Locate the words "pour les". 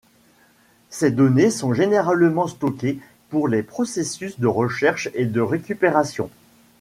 3.29-3.61